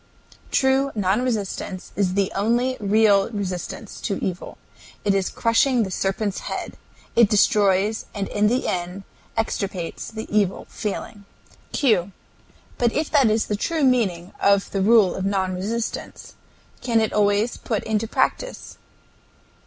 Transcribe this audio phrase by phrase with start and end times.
[0.49, 4.57] True non resistance is the only real resistance to evil.
[5.05, 6.75] It is crushing the serpent's head.
[7.15, 9.03] It destroys and in the end
[9.37, 11.25] extirpates the evil feeling.
[11.71, 12.13] Q.
[12.79, 16.33] But if that is the true meaning of the rule of non resistance,
[16.81, 18.79] can it always put into practice?